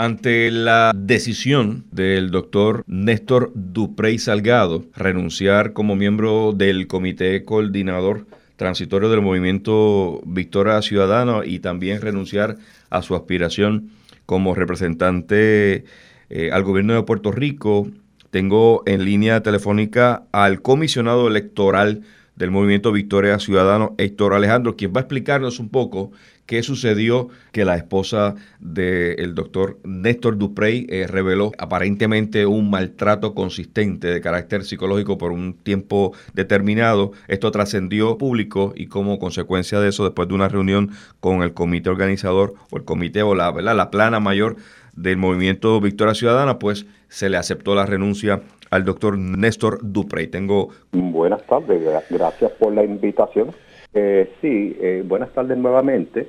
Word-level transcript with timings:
Ante 0.00 0.50
la 0.50 0.92
decisión 0.96 1.84
del 1.90 2.30
doctor 2.30 2.84
Néstor 2.86 3.52
Duprey 3.54 4.18
Salgado 4.18 4.86
renunciar 4.96 5.74
como 5.74 5.94
miembro 5.94 6.54
del 6.54 6.86
comité 6.86 7.44
coordinador 7.44 8.24
transitorio 8.56 9.10
del 9.10 9.20
movimiento 9.20 10.22
Victoria 10.24 10.80
Ciudadana 10.80 11.42
y 11.44 11.58
también 11.58 12.00
renunciar 12.00 12.56
a 12.88 13.02
su 13.02 13.14
aspiración 13.14 13.90
como 14.24 14.54
representante 14.54 15.84
eh, 16.30 16.50
al 16.50 16.62
gobierno 16.62 16.94
de 16.94 17.02
Puerto 17.02 17.30
Rico, 17.30 17.90
tengo 18.30 18.82
en 18.86 19.04
línea 19.04 19.42
telefónica 19.42 20.22
al 20.32 20.62
comisionado 20.62 21.28
electoral 21.28 22.04
del 22.40 22.50
movimiento 22.50 22.90
Victoria 22.90 23.38
Ciudadano, 23.38 23.94
Héctor 23.98 24.32
Alejandro, 24.32 24.74
quien 24.74 24.94
va 24.96 25.00
a 25.00 25.02
explicarnos 25.02 25.60
un 25.60 25.68
poco 25.68 26.10
qué 26.46 26.62
sucedió 26.62 27.28
que 27.52 27.66
la 27.66 27.76
esposa 27.76 28.34
del 28.60 29.34
doctor 29.34 29.78
Néstor 29.84 30.38
Duprey 30.38 30.86
eh, 30.88 31.06
reveló 31.06 31.52
aparentemente 31.58 32.46
un 32.46 32.70
maltrato 32.70 33.34
consistente 33.34 34.08
de 34.08 34.22
carácter 34.22 34.64
psicológico 34.64 35.18
por 35.18 35.32
un 35.32 35.52
tiempo 35.52 36.14
determinado. 36.32 37.12
Esto 37.28 37.50
trascendió 37.50 38.16
público 38.16 38.72
y 38.74 38.86
como 38.86 39.18
consecuencia 39.18 39.78
de 39.78 39.90
eso, 39.90 40.04
después 40.04 40.26
de 40.26 40.34
una 40.34 40.48
reunión 40.48 40.92
con 41.20 41.42
el 41.42 41.52
comité 41.52 41.90
organizador 41.90 42.54
o 42.70 42.78
el 42.78 42.84
comité 42.84 43.22
o 43.22 43.34
la, 43.34 43.52
la 43.52 43.90
plana 43.90 44.18
mayor 44.18 44.56
del 44.94 45.18
movimiento 45.18 45.78
Victoria 45.78 46.14
Ciudadana, 46.14 46.58
pues 46.58 46.86
se 47.10 47.28
le 47.28 47.36
aceptó 47.36 47.74
la 47.74 47.84
renuncia 47.84 48.40
al 48.70 48.84
doctor 48.84 49.18
Néstor 49.18 49.80
Duprey. 49.82 50.28
Tengo... 50.28 50.70
Buenas 50.92 51.42
tardes, 51.46 51.82
gracias 52.08 52.50
por 52.52 52.72
la 52.72 52.84
invitación. 52.84 53.52
Eh, 53.92 54.32
sí, 54.40 54.76
eh, 54.80 55.02
buenas 55.06 55.32
tardes 55.32 55.58
nuevamente. 55.58 56.28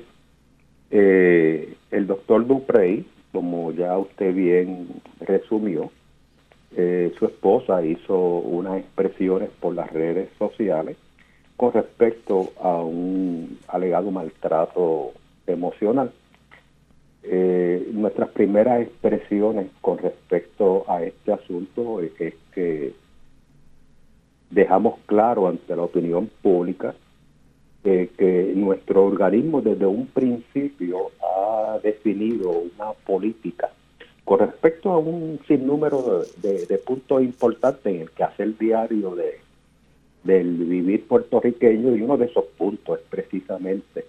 Eh, 0.90 1.74
el 1.90 2.06
doctor 2.06 2.46
Duprey, 2.46 3.06
como 3.32 3.72
ya 3.72 3.96
usted 3.96 4.34
bien 4.34 4.88
resumió, 5.20 5.90
su 6.74 7.26
esposa 7.26 7.84
hizo 7.84 8.16
unas 8.16 8.78
expresiones 8.78 9.50
por 9.60 9.74
las 9.74 9.92
redes 9.92 10.30
sociales 10.38 10.96
con 11.58 11.70
respecto 11.70 12.50
a 12.62 12.80
un 12.80 13.58
alegado 13.68 14.10
maltrato 14.10 15.12
emocional 15.46 16.08
eh, 16.08 16.21
nuestras 18.02 18.30
primeras 18.30 18.82
expresiones 18.82 19.68
con 19.80 19.98
respecto 19.98 20.84
a 20.88 21.02
este 21.02 21.32
asunto 21.32 22.00
es, 22.00 22.12
que 22.52 22.92
dejamos 24.50 24.98
claro 25.06 25.48
ante 25.48 25.74
la 25.74 25.82
opinión 25.82 26.30
pública 26.42 26.94
eh, 27.84 28.10
que 28.18 28.52
nuestro 28.54 29.06
organismo 29.06 29.62
desde 29.62 29.86
un 29.86 30.06
principio 30.06 31.10
ha 31.22 31.78
definido 31.82 32.50
una 32.50 32.92
política 33.06 33.70
con 34.24 34.38
respecto 34.40 34.92
a 34.92 34.98
un 34.98 35.40
sinnúmero 35.48 36.22
de, 36.42 36.78
puntos 36.84 37.22
importantes 37.22 37.86
en 37.86 38.02
el 38.02 38.10
que 38.10 38.22
hace 38.22 38.42
el 38.42 38.56
diario 38.56 39.14
de, 39.14 39.40
del 40.22 40.54
vivir 40.58 41.06
puertorriqueño 41.06 41.96
y 41.96 42.02
uno 42.02 42.16
de 42.16 42.26
esos 42.26 42.44
puntos 42.56 43.00
es 43.00 43.04
precisamente 43.08 44.04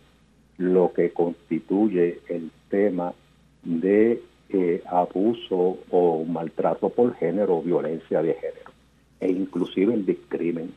lo 0.58 0.94
que 0.94 1.12
constituye 1.12 2.20
el 2.30 2.52
tema 2.70 3.14
de 3.64 4.22
eh, 4.50 4.84
abuso 4.88 5.78
o 5.90 6.26
maltrato 6.26 6.90
por 6.90 7.16
género 7.16 7.58
o 7.58 7.62
violencia 7.62 8.22
de 8.22 8.34
género, 8.34 8.72
e 9.20 9.32
inclusive 9.32 9.94
el 9.94 10.06
discrimen. 10.06 10.74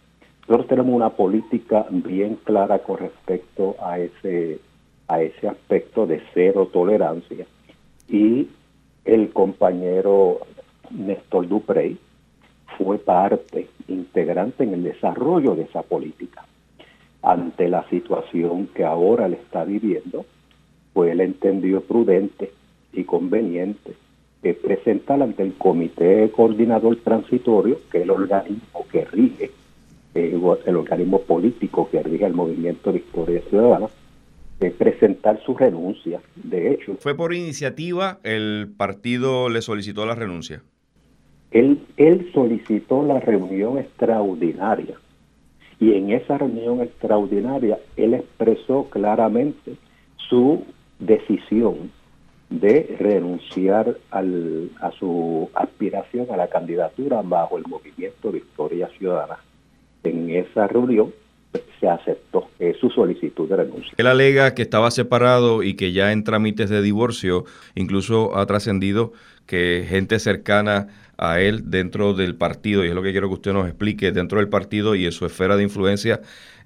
Nosotros 0.48 0.68
tenemos 0.68 0.94
una 0.94 1.10
política 1.10 1.86
bien 1.90 2.38
clara 2.44 2.78
con 2.78 2.98
respecto 2.98 3.76
a 3.80 3.98
ese, 3.98 4.60
a 5.08 5.20
ese 5.20 5.48
aspecto 5.48 6.06
de 6.06 6.22
cero 6.32 6.70
tolerancia 6.72 7.46
y 8.08 8.48
el 9.04 9.30
compañero 9.30 10.38
Néstor 10.90 11.48
Duprey 11.48 11.98
fue 12.78 12.98
parte 12.98 13.68
integrante 13.88 14.64
en 14.64 14.74
el 14.74 14.84
desarrollo 14.84 15.54
de 15.54 15.62
esa 15.62 15.82
política 15.82 16.44
ante 17.22 17.69
la 17.69 17.88
situación 17.88 18.69
que 18.69 18.84
ahora 18.84 19.28
le 19.28 19.36
está 19.36 19.64
viviendo, 19.64 20.25
pues 20.92 21.10
él 21.10 21.20
entendió 21.20 21.80
prudente 21.80 22.52
y 22.96 23.04
conveniente 23.04 23.94
presentar 24.54 25.22
ante 25.22 25.42
el 25.42 25.54
Comité 25.54 26.30
Coordinador 26.30 26.96
Transitorio, 26.96 27.80
que 27.90 27.98
es 27.98 28.04
el 28.04 28.10
organismo 28.10 28.86
que 28.90 29.04
rige, 29.04 29.50
eh, 30.14 30.40
el 30.66 30.76
organismo 30.76 31.22
político 31.22 31.88
que 31.90 32.02
rige 32.02 32.26
el 32.26 32.34
movimiento 32.34 32.92
Victoria 32.92 33.42
Ciudadana, 33.48 33.88
de 34.60 34.70
presentar 34.70 35.40
su 35.44 35.54
renuncia. 35.54 36.20
De 36.34 36.72
hecho, 36.72 36.96
¿fue 36.98 37.14
por 37.14 37.34
iniciativa 37.34 38.18
el 38.22 38.72
partido 38.76 39.48
le 39.48 39.60
solicitó 39.60 40.06
la 40.06 40.14
renuncia? 40.14 40.62
Él, 41.50 41.80
él 41.96 42.30
solicitó 42.32 43.02
la 43.02 43.20
reunión 43.20 43.78
extraordinaria 43.78 44.96
y 45.78 45.92
en 45.92 46.10
esa 46.10 46.38
reunión 46.38 46.80
extraordinaria 46.80 47.78
él 47.96 48.14
expresó 48.14 48.88
claramente 48.88 49.76
su 50.16 50.64
decisión 50.98 51.90
de 52.50 52.96
renunciar 53.00 53.96
al, 54.10 54.70
a 54.80 54.92
su 54.92 55.50
aspiración 55.54 56.28
a 56.30 56.36
la 56.36 56.48
candidatura 56.48 57.22
bajo 57.22 57.58
el 57.58 57.64
movimiento 57.66 58.30
Victoria 58.30 58.88
Ciudadana. 58.98 59.38
En 60.04 60.30
esa 60.30 60.68
reunión 60.68 61.12
pues, 61.50 61.64
se 61.80 61.88
aceptó 61.88 62.48
su 62.80 62.90
solicitud 62.90 63.48
de 63.48 63.56
renuncia. 63.56 63.92
Él 63.96 64.06
alega 64.06 64.54
que 64.54 64.62
estaba 64.62 64.90
separado 64.90 65.62
y 65.62 65.74
que 65.74 65.92
ya 65.92 66.12
en 66.12 66.24
trámites 66.24 66.70
de 66.70 66.82
divorcio, 66.82 67.44
incluso 67.74 68.36
ha 68.36 68.46
trascendido 68.46 69.12
que 69.46 69.84
gente 69.88 70.18
cercana 70.18 70.88
a 71.18 71.40
él 71.40 71.70
dentro 71.70 72.14
del 72.14 72.36
partido, 72.36 72.84
y 72.84 72.88
es 72.88 72.94
lo 72.94 73.02
que 73.02 73.12
quiero 73.12 73.28
que 73.28 73.34
usted 73.34 73.52
nos 73.52 73.66
explique, 73.66 74.12
dentro 74.12 74.38
del 74.38 74.48
partido 74.48 74.94
y 74.94 75.06
en 75.06 75.12
su 75.12 75.24
esfera 75.26 75.56
de 75.56 75.62
influencia, 75.62 76.20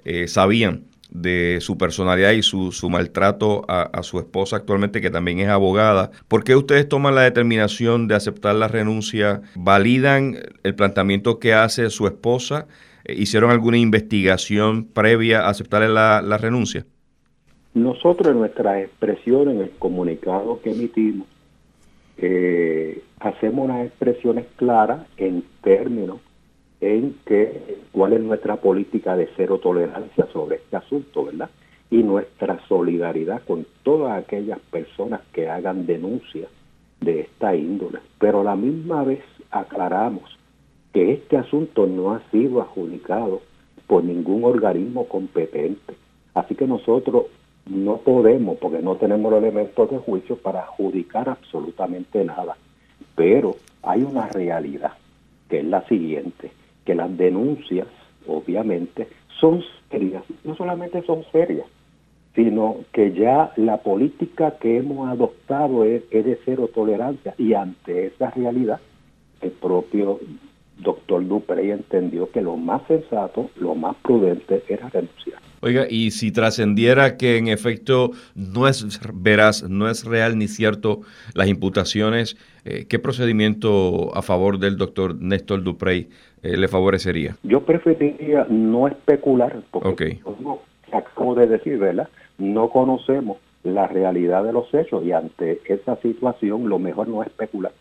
eh, 0.05 0.29
sabían 0.29 0.85
de 1.11 1.59
su 1.61 1.77
personalidad 1.77 2.33
y 2.33 2.43
su, 2.43 2.73
su 2.73 2.89
maltrato 2.89 3.65
a, 3.69 4.03
su 4.03 4.19
esposa 4.19 4.57
actualmente, 4.57 5.01
que 5.01 5.11
también 5.11 5.41
es 5.41 5.49
abogada. 5.49 6.11
¿Por 6.29 6.45
qué 6.45 6.57
ustedes 6.57 6.89
toman 6.89 7.15
la 7.15 7.23
determinación 7.23 8.09
de 8.09 8.15
aceptar 8.15 8.55
la 8.55 8.69
renuncia? 8.69 9.43
¿Validan 9.55 10.37
el 10.63 10.75
planteamiento 10.75 11.39
que 11.39 11.53
hace 11.53 11.91
su 11.91 12.07
esposa? 12.07 12.67
Eh, 13.05 13.15
¿Hicieron 13.15 13.51
alguna 13.51 13.79
investigación 13.79 14.85
previa 14.85 15.41
a 15.41 15.51
aceptarle 15.51 15.89
la, 15.89 16.23
la 16.23 16.39
renuncia? 16.39 16.87
Nosotros 17.75 18.33
en 18.33 18.39
nuestras 18.39 18.83
expresiones, 18.85 19.55
en 19.55 19.61
el 19.63 19.71
comunicado 19.71 20.61
que 20.61 20.71
emitimos, 20.73 21.27
eh, 22.19 23.03
hacemos 23.19 23.65
unas 23.65 23.87
expresiones 23.87 24.47
claras 24.57 25.07
en 25.17 25.45
términos 25.63 26.21
en 26.81 27.17
que 27.27 27.79
cuál 27.93 28.15
es 28.15 28.21
nuestra 28.21 28.57
política 28.57 29.17
de 29.17 29.29
cero 29.37 29.59
tolerancia 29.59 30.27
sobre 30.33 30.57
este 30.57 30.77
asunto, 30.77 31.25
¿verdad? 31.25 31.51
Y 31.91 32.03
nuestra 32.03 32.59
solidaridad 32.69 33.43
con 33.47 33.67
todas 33.83 34.23
aquellas 34.23 34.59
personas 34.71 35.21
que 35.33 35.49
hagan 35.49 35.87
denuncias 35.87 36.49
de 37.01 37.21
esta 37.21 37.55
índole. 37.55 37.99
Pero 38.19 38.41
a 38.41 38.45
la 38.45 38.57
misma 38.57 39.05
vez 39.05 39.23
aclaramos 39.51 40.39
que 40.93 41.13
este 41.13 41.37
asunto 41.37 41.87
no 41.87 42.13
ha 42.13 42.23
sido 42.31 42.63
adjudicado 42.63 43.43
por 43.87 44.05
ningún 44.05 44.45
organismo 44.45 45.07
competente. 45.07 45.95
Así 46.35 46.55
que 46.55 46.67
nosotros 46.67 47.27
no 47.67 47.99
podemos, 47.99 48.57
porque 48.59 48.81
no 48.81 48.97
tenemos 48.97 49.31
los 49.31 49.43
elementos 49.43 49.91
de 49.91 49.99
juicio 49.99 50.37
para 50.37 50.61
adjudicar 50.61 51.29
absolutamente 51.29 52.25
nada. 52.25 52.57
Pero 53.17 53.57
hay 53.83 54.03
una 54.03 54.29
realidad, 54.29 54.93
que 55.49 55.59
es 55.59 55.65
la 55.65 55.87
siguiente 55.87 56.53
que 56.85 56.95
las 56.95 57.17
denuncias, 57.17 57.87
obviamente, 58.27 59.09
son 59.39 59.63
serias. 59.91 60.25
No 60.45 60.55
solamente 60.57 61.03
son 61.03 61.25
serias, 61.33 61.67
sino 62.35 62.77
que 62.93 63.13
ya 63.13 63.53
la 63.57 63.79
política 63.79 64.57
que 64.61 64.79
hemos 64.79 65.09
adoptado 65.09 65.85
es, 65.85 66.09
de 66.11 66.39
cero 66.45 66.71
tolerancia 66.73 67.35
y 67.39 67.55
ante 67.55 68.07
esa 68.07 68.31
realidad 68.31 68.81
el 69.41 69.51
propio 69.51 70.21
doctor 70.83 71.27
Duprey 71.27 71.71
entendió 71.71 72.31
que 72.31 72.41
lo 72.41 72.57
más 72.57 72.83
sensato, 72.87 73.51
lo 73.57 73.75
más 73.75 73.97
prudente 74.03 74.63
era 74.69 74.89
renunciar. 74.89 75.41
Oiga, 75.63 75.87
y 75.91 76.11
si 76.11 76.33
trascendiera 76.33 77.19
que 77.19 77.37
en 77.37 77.49
efecto 77.49 78.13
no 78.35 78.67
es 78.67 79.01
veraz, 79.13 79.69
no 79.69 79.91
es 79.91 80.07
real 80.07 80.39
ni 80.39 80.49
cierto 80.49 81.03
las 81.35 81.49
imputaciones, 81.49 82.37
eh, 82.65 82.87
¿qué 82.89 82.99
procedimiento 82.99 84.17
a 84.17 84.23
favor 84.23 84.59
del 84.59 84.79
doctor 84.79 85.15
Néstor 85.21 85.63
Duprey 85.63 86.09
eh, 86.43 86.57
le 86.57 86.67
favorecería? 86.69 87.37
Yo 87.43 87.61
preferiría 87.61 88.47
no 88.49 88.89
especular, 88.89 89.63
porque 89.71 90.21
como 90.23 90.63
acabo 90.93 91.35
de 91.35 91.47
decir, 91.47 91.79
¿verdad? 91.79 92.09
No 92.39 92.71
conocemos 92.71 93.37
la 93.63 93.87
realidad 93.87 94.45
de 94.45 94.55
los 94.55 94.73
hechos 94.73 95.05
y 95.05 95.13
ante 95.13 95.61
esa 95.67 95.97
situación 95.97 96.69
lo 96.71 96.79
mejor 96.79 97.09
no 97.09 97.23
es 97.23 97.29
especular. 97.29 97.73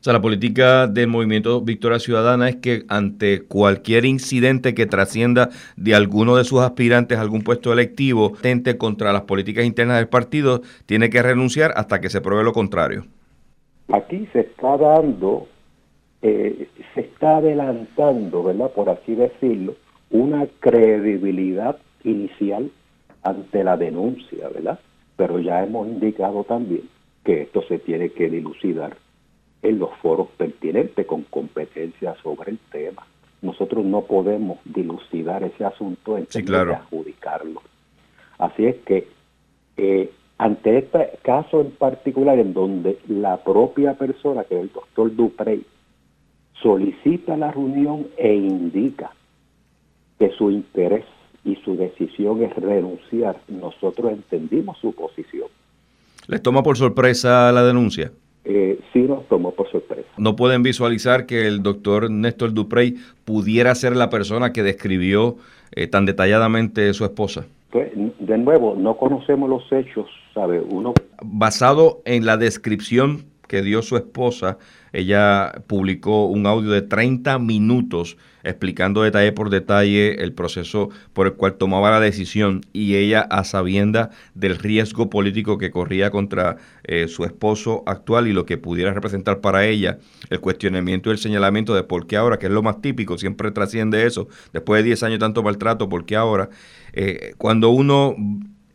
O 0.00 0.02
sea, 0.02 0.14
la 0.14 0.22
política 0.22 0.86
del 0.86 1.08
movimiento 1.08 1.60
Victoria 1.60 1.98
Ciudadana 1.98 2.48
es 2.48 2.56
que 2.56 2.84
ante 2.88 3.42
cualquier 3.42 4.06
incidente 4.06 4.72
que 4.72 4.86
trascienda 4.86 5.50
de 5.76 5.94
alguno 5.94 6.36
de 6.36 6.44
sus 6.44 6.60
aspirantes 6.60 7.18
a 7.18 7.20
algún 7.20 7.42
puesto 7.42 7.70
electivo, 7.70 8.32
tente 8.40 8.78
contra 8.78 9.12
las 9.12 9.22
políticas 9.22 9.66
internas 9.66 9.98
del 9.98 10.08
partido, 10.08 10.62
tiene 10.86 11.10
que 11.10 11.22
renunciar 11.22 11.74
hasta 11.76 12.00
que 12.00 12.08
se 12.08 12.22
pruebe 12.22 12.44
lo 12.44 12.54
contrario. 12.54 13.04
aquí 13.92 14.26
se 14.32 14.40
está 14.40 14.78
dando, 14.78 15.48
eh, 16.22 16.68
se 16.94 17.02
está 17.02 17.36
adelantando, 17.36 18.42
¿verdad? 18.42 18.70
Por 18.70 18.88
así 18.88 19.14
decirlo, 19.14 19.74
una 20.08 20.46
credibilidad 20.60 21.76
inicial 22.04 22.70
ante 23.22 23.64
la 23.64 23.76
denuncia, 23.76 24.48
¿verdad? 24.48 24.78
Pero 25.16 25.40
ya 25.40 25.62
hemos 25.62 25.86
indicado 25.88 26.42
también 26.44 26.88
que 27.22 27.42
esto 27.42 27.60
se 27.68 27.78
tiene 27.78 28.08
que 28.12 28.30
dilucidar 28.30 28.96
en 29.62 29.78
los 29.78 29.90
foros 30.02 30.28
pertinentes 30.36 31.06
con 31.06 31.22
competencia 31.22 32.14
sobre 32.22 32.52
el 32.52 32.58
tema. 32.70 33.06
Nosotros 33.42 33.84
no 33.84 34.02
podemos 34.02 34.58
dilucidar 34.64 35.42
ese 35.42 35.64
asunto 35.64 36.18
en 36.18 36.26
sí, 36.28 36.42
claro. 36.44 36.70
de 36.70 36.76
adjudicarlo. 36.76 37.62
Así 38.38 38.66
es 38.66 38.76
que 38.86 39.08
eh, 39.76 40.10
ante 40.38 40.78
este 40.78 41.18
caso 41.22 41.60
en 41.60 41.70
particular, 41.72 42.38
en 42.38 42.54
donde 42.54 42.98
la 43.08 43.42
propia 43.44 43.94
persona, 43.94 44.44
que 44.44 44.56
es 44.56 44.62
el 44.62 44.72
doctor 44.72 45.14
Duprey, 45.14 45.64
solicita 46.62 47.36
la 47.36 47.50
reunión 47.50 48.06
e 48.16 48.34
indica 48.34 49.12
que 50.18 50.30
su 50.30 50.50
interés 50.50 51.04
y 51.44 51.56
su 51.56 51.76
decisión 51.76 52.42
es 52.42 52.54
renunciar, 52.56 53.40
nosotros 53.48 54.12
entendimos 54.12 54.78
su 54.78 54.92
posición. 54.94 55.48
¿Les 56.26 56.42
toma 56.42 56.62
por 56.62 56.76
sorpresa 56.76 57.50
la 57.52 57.64
denuncia? 57.64 58.12
Eh, 58.44 58.78
sí 58.92 59.00
nos 59.00 59.26
tomó 59.28 59.52
por 59.52 59.70
sorpresa. 59.70 60.09
¿No 60.20 60.36
pueden 60.36 60.62
visualizar 60.62 61.24
que 61.24 61.46
el 61.46 61.62
doctor 61.62 62.10
Néstor 62.10 62.52
Duprey 62.52 62.96
pudiera 63.24 63.74
ser 63.74 63.96
la 63.96 64.10
persona 64.10 64.52
que 64.52 64.62
describió 64.62 65.38
eh, 65.72 65.86
tan 65.86 66.04
detalladamente 66.04 66.92
su 66.92 67.06
esposa? 67.06 67.46
Pues, 67.70 67.90
de 67.94 68.36
nuevo, 68.36 68.76
no 68.76 68.98
conocemos 68.98 69.48
los 69.48 69.62
hechos, 69.72 70.10
¿sabe? 70.34 70.60
Uno... 70.60 70.92
Basado 71.22 72.02
en 72.04 72.26
la 72.26 72.36
descripción 72.36 73.24
que 73.48 73.62
dio 73.62 73.80
su 73.80 73.96
esposa, 73.96 74.58
ella 74.92 75.52
publicó 75.66 76.26
un 76.26 76.46
audio 76.46 76.70
de 76.70 76.82
30 76.82 77.38
minutos 77.38 78.18
explicando 78.42 79.02
detalle 79.02 79.32
por 79.32 79.50
detalle 79.50 80.22
el 80.22 80.32
proceso 80.32 80.90
por 81.12 81.26
el 81.26 81.34
cual 81.34 81.54
tomaba 81.54 81.90
la 81.90 82.00
decisión 82.00 82.62
y 82.72 82.96
ella 82.96 83.20
a 83.20 83.44
sabienda 83.44 84.10
del 84.34 84.58
riesgo 84.58 85.10
político 85.10 85.58
que 85.58 85.70
corría 85.70 86.10
contra 86.10 86.56
eh, 86.84 87.08
su 87.08 87.24
esposo 87.24 87.82
actual 87.86 88.28
y 88.28 88.32
lo 88.32 88.46
que 88.46 88.58
pudiera 88.58 88.92
representar 88.92 89.40
para 89.40 89.66
ella 89.66 89.98
el 90.30 90.40
cuestionamiento 90.40 91.10
y 91.10 91.12
el 91.12 91.18
señalamiento 91.18 91.74
de 91.74 91.82
por 91.82 92.06
qué 92.06 92.16
ahora, 92.16 92.38
que 92.38 92.46
es 92.46 92.52
lo 92.52 92.62
más 92.62 92.80
típico, 92.80 93.18
siempre 93.18 93.50
trasciende 93.50 94.06
eso, 94.06 94.28
después 94.52 94.82
de 94.82 94.88
10 94.88 95.02
años 95.04 95.18
tanto 95.18 95.42
maltrato, 95.42 95.88
por 95.88 96.04
qué 96.04 96.16
ahora, 96.16 96.50
eh, 96.92 97.34
cuando 97.38 97.70
uno 97.70 98.16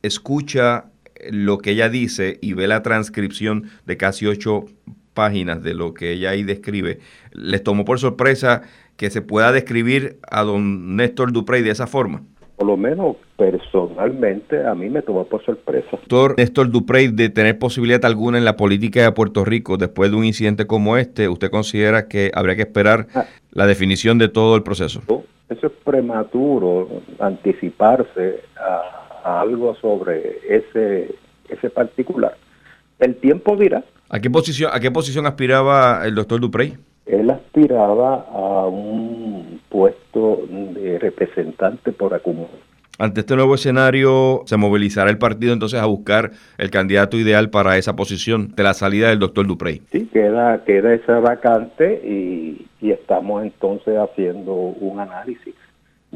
escucha 0.02 0.86
lo 1.32 1.58
que 1.58 1.72
ella 1.72 1.90
dice 1.90 2.38
y 2.42 2.54
ve 2.54 2.68
la 2.68 2.84
transcripción 2.84 3.70
de 3.86 3.98
casi 3.98 4.26
ocho 4.26 4.66
páginas 5.14 5.64
de 5.64 5.74
lo 5.74 5.94
que 5.94 6.12
ella 6.12 6.32
ahí 6.32 6.44
describe, 6.44 7.00
les 7.32 7.64
tomó 7.64 7.86
por 7.86 8.00
sorpresa 8.00 8.64
que 8.98 9.10
se 9.10 9.22
pueda 9.22 9.52
describir 9.52 10.18
a 10.30 10.44
don 10.44 10.96
Néstor 10.96 11.32
Duprey 11.32 11.62
de 11.62 11.72
esa 11.72 11.88
forma. 11.88 12.24
Por 12.58 12.68
lo 12.68 12.78
menos 12.78 13.18
personalmente 13.38 14.66
a 14.66 14.74
mí 14.76 14.90
me 14.90 15.02
tomó 15.02 15.26
por 15.26 15.44
sorpresa. 15.44 15.90
Doctor 15.92 16.36
Néstor 16.38 16.72
Duprey, 16.72 17.10
de 17.10 17.30
tener 17.30 17.60
posibilidad 17.60 18.04
alguna 18.06 18.38
en 18.38 18.46
la 18.46 18.56
política 18.56 19.04
de 19.04 19.12
Puerto 19.12 19.44
Rico 19.44 19.76
después 19.76 20.10
de 20.10 20.18
un 20.18 20.24
incidente 20.24 20.66
como 20.66 20.96
este, 20.96 21.28
¿usted 21.28 21.52
considera 21.52 22.08
que 22.08 22.32
habría 22.34 22.56
que 22.56 22.62
esperar 22.62 23.08
ah. 23.14 23.26
la 23.52 23.68
definición 23.68 24.18
de 24.18 24.30
todo 24.30 24.56
el 24.56 24.64
proceso? 24.64 25.02
Eso 25.50 25.68
es 25.68 25.74
prematuro, 25.84 27.02
anticiparse 27.20 28.40
a 28.56 29.42
algo 29.42 29.76
sobre 29.76 30.40
ese, 30.48 31.14
ese 31.50 31.70
particular. 31.70 32.38
El 33.00 33.16
tiempo 33.16 33.56
dirá. 33.58 33.84
¿A 34.10 34.20
qué 34.20 34.30
posición, 34.30 34.72
a 34.74 34.80
qué 34.80 34.92
posición 34.92 35.26
aspiraba 35.26 36.06
el 36.06 36.16
doctor 36.16 36.40
Duprey? 36.40 36.78
Él 37.06 37.30
aspiraba 37.30 38.26
a 38.32 38.68
un 38.68 39.62
puesto 39.70 40.42
de 40.50 40.98
representante 41.00 41.92
por 41.92 42.14
acumulación. 42.14 42.66
Ante 42.98 43.20
este 43.20 43.36
nuevo 43.36 43.56
escenario, 43.56 44.44
¿se 44.46 44.56
movilizará 44.56 45.10
el 45.10 45.18
partido 45.18 45.52
entonces 45.52 45.82
a 45.82 45.86
buscar 45.86 46.32
el 46.58 46.72
candidato 46.72 47.18
ideal 47.18 47.50
para 47.50 47.78
esa 47.78 47.96
posición 47.96 48.56
de 48.56 48.64
la 48.64 48.74
salida 48.74 49.10
del 49.10 49.20
doctor 49.20 49.46
Duprey? 49.46 49.82
Sí, 49.92 50.10
queda, 50.14 50.64
queda 50.64 50.94
esa 50.94 51.20
vacante 51.20 52.02
y, 52.06 52.66
y 52.80 52.92
estamos 52.92 53.44
entonces 53.44 53.98
haciendo 53.98 54.54
un 54.54 55.02
análisis 55.02 55.54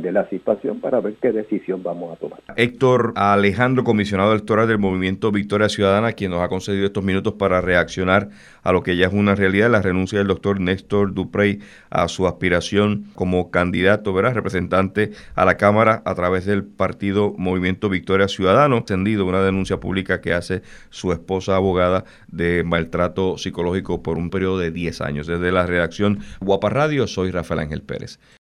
de 0.01 0.11
la 0.11 0.27
situación 0.29 0.79
para 0.79 0.99
ver 0.99 1.15
qué 1.21 1.31
decisión 1.31 1.83
vamos 1.83 2.13
a 2.13 2.19
tomar. 2.19 2.39
Héctor 2.55 3.13
Alejandro, 3.15 3.83
comisionado 3.83 4.31
electoral 4.31 4.67
del 4.67 4.79
movimiento 4.79 5.31
Victoria 5.31 5.69
Ciudadana, 5.69 6.13
quien 6.13 6.31
nos 6.31 6.41
ha 6.41 6.49
concedido 6.49 6.85
estos 6.85 7.03
minutos 7.03 7.33
para 7.33 7.61
reaccionar 7.61 8.29
a 8.63 8.71
lo 8.71 8.83
que 8.83 8.97
ya 8.97 9.07
es 9.07 9.13
una 9.13 9.35
realidad, 9.35 9.69
la 9.69 9.81
renuncia 9.81 10.19
del 10.19 10.27
doctor 10.27 10.59
Néstor 10.59 11.13
Duprey 11.13 11.59
a 11.89 12.07
su 12.07 12.27
aspiración 12.27 13.05
como 13.15 13.51
candidato, 13.51 14.13
¿verdad? 14.13 14.33
representante 14.33 15.11
a 15.35 15.45
la 15.45 15.57
Cámara 15.57 16.01
a 16.05 16.15
través 16.15 16.45
del 16.45 16.63
partido 16.63 17.33
Movimiento 17.37 17.89
Victoria 17.89 18.27
Ciudadano, 18.27 18.77
extendido 18.77 19.25
una 19.25 19.41
denuncia 19.41 19.79
pública 19.79 20.21
que 20.21 20.33
hace 20.33 20.61
su 20.89 21.11
esposa 21.11 21.55
abogada 21.55 22.05
de 22.27 22.63
maltrato 22.63 23.37
psicológico 23.37 24.01
por 24.03 24.17
un 24.17 24.29
periodo 24.29 24.59
de 24.59 24.71
10 24.71 25.01
años. 25.01 25.27
Desde 25.27 25.51
la 25.51 25.65
redacción 25.65 26.19
Guapa 26.39 26.69
Radio, 26.69 27.07
soy 27.07 27.31
Rafael 27.31 27.61
Ángel 27.61 27.81
Pérez. 27.81 28.19